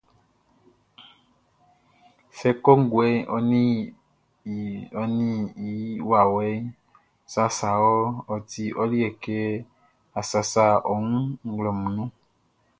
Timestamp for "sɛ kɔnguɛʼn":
2.37-3.23